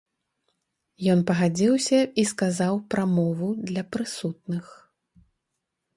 Ён 1.13 1.19
пагадзіўся 1.31 1.99
і 2.23 2.25
сказаў 2.31 2.81
прамову 2.95 3.49
для 3.71 3.83
прысутных. 3.97 4.65